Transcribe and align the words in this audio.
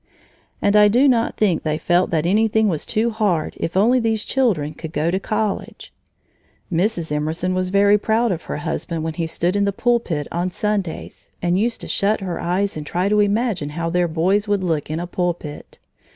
And 0.63 0.75
I 0.75 0.87
do 0.87 1.07
not 1.07 1.37
think 1.37 1.61
they 1.61 1.77
felt 1.77 2.09
that 2.09 2.25
anything 2.25 2.67
was 2.67 2.87
too 2.87 3.11
hard 3.11 3.53
if 3.59 3.77
only 3.77 3.99
these 3.99 4.25
children 4.25 4.73
could 4.73 4.93
go 4.93 5.11
to 5.11 5.19
college. 5.19 5.93
Mrs. 6.73 7.11
Emerson 7.11 7.53
was 7.53 7.69
very 7.69 7.99
proud 7.99 8.31
of 8.31 8.41
her 8.49 8.57
husband 8.57 9.03
when 9.03 9.13
he 9.13 9.27
stood 9.27 9.55
in 9.55 9.65
the 9.65 9.71
pulpit 9.71 10.27
on 10.31 10.49
Sundays, 10.49 11.29
and 11.39 11.59
used 11.59 11.81
to 11.81 11.87
shut 11.87 12.21
her 12.21 12.39
eyes 12.41 12.75
and 12.75 12.87
try 12.87 13.09
to 13.09 13.19
imagine 13.19 13.69
how 13.77 13.91
their 13.91 14.07
boys 14.07 14.47
would 14.47 14.63
look 14.63 14.89
in 14.89 14.99
a 14.99 15.05
pulpit. 15.05 15.77